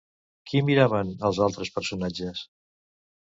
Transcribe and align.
Qui 0.51 0.61
miraven 0.69 1.11
els 1.29 1.41
altres 1.47 1.71
personatges? 1.77 2.41